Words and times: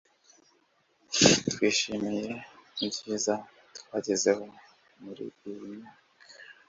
twishimiye 1.51 2.29
ibyiza 2.85 3.33
twagezeho 3.77 4.43
muri 5.03 5.25
iyi 5.49 5.67
myaka 5.77 5.99